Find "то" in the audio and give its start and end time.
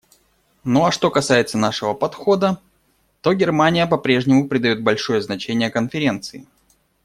3.21-3.35